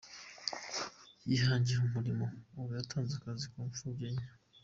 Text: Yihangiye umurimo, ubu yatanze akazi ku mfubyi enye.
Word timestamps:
Yihangiye 1.29 1.79
umurimo, 1.81 2.25
ubu 2.59 2.71
yatanze 2.77 3.13
akazi 3.15 3.45
ku 3.51 3.57
mfubyi 3.67 4.05
enye. 4.09 4.27